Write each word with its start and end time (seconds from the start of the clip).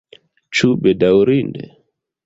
Ĉu 0.59 0.71
bedaŭrinde? 0.87 1.73